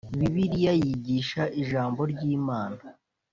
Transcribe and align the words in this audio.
bibiliya 0.19 0.73
yigisha 0.81 1.43
ijambo 1.61 2.01
ryimana. 2.11 2.81